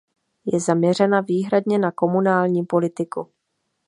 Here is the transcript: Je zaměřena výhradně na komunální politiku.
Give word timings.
Je 0.45 0.59
zaměřena 0.59 1.21
výhradně 1.21 1.79
na 1.79 1.91
komunální 1.91 2.65
politiku. 2.65 3.29